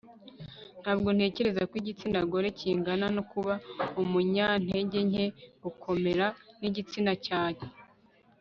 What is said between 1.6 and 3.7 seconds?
ko igitsina gore kingana no kuba